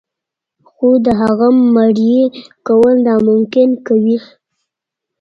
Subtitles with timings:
[0.71, 2.21] خو د هغه مريي
[2.67, 4.17] کول ناممکن کوي.